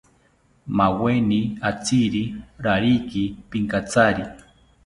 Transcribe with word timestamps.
Maweni 0.77 1.39
atziri 1.69 2.23
rakiri 2.65 3.23
pinkatsari 3.49 4.23